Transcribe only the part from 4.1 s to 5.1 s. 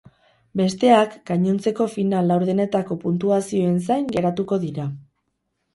geratuko dira.